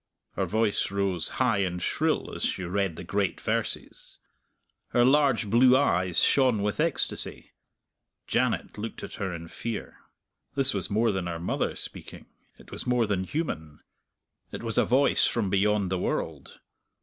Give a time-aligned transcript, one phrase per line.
[0.35, 4.17] '_"Her voice rose high and shrill as she read the great verses.
[4.87, 7.51] Her large blue eyes shone with ecstasy.
[8.25, 9.97] Janet looked at her in fear.
[10.55, 12.25] This was more than her mother speaking;
[12.57, 13.79] it was more than human;
[14.51, 16.59] it was a voice from beyond the world.